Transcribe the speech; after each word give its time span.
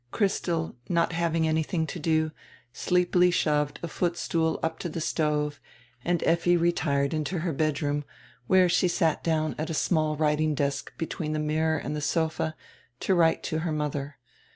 Christel, 0.09 0.75
not 0.89 1.11
having 1.13 1.47
anything 1.47 1.85
to 1.85 1.99
do, 1.99 2.31
sleepily 2.73 3.29
shoved 3.29 3.79
a 3.83 3.87
footstool 3.87 4.59
up 4.63 4.79
to 4.79 4.89
die 4.89 4.97
stove, 4.99 5.59
and 6.03 6.23
Effi 6.23 6.57
retired 6.57 7.13
into 7.13 7.41
her 7.41 7.53
bedroom, 7.53 8.03
where 8.47 8.67
she 8.67 8.87
sat 8.87 9.23
down 9.23 9.53
at 9.59 9.69
a 9.69 9.75
small 9.75 10.15
writing 10.15 10.55
desk 10.55 10.91
between 10.97 11.33
die 11.33 11.39
mirror 11.39 11.77
and 11.77 11.93
die 11.93 11.99
sofa, 12.01 12.55
to 12.99 13.13
write 13.13 13.43
to 13.43 13.59
her 13.59 13.71
modier. 13.71 14.17